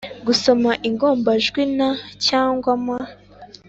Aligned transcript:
-gusoma 0.07 0.71
ingombajwi 0.87 1.61
n 1.77 1.79
cyangwa 2.27 2.71
m; 2.85 2.85